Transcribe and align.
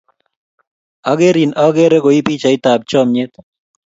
Akerin 1.11 1.51
akere 1.65 1.97
koi 2.03 2.19
pichaiyat 2.25 2.65
ap 2.73 2.81
chomyet. 2.89 3.33